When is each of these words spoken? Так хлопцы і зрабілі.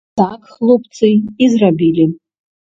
Так 0.19 0.47
хлопцы 0.53 1.11
і 1.43 1.51
зрабілі. 1.57 2.09